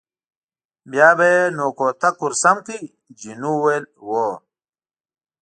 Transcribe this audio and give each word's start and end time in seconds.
بیا 0.91 1.09
به 1.17 1.25
یې 1.33 1.41
نو 1.57 1.65
کوتک 1.77 2.15
ور 2.21 2.33
سم 2.43 2.57
کړ، 2.65 2.81
جینو 3.19 3.49
وویل: 3.57 3.85
هو. 4.05 4.27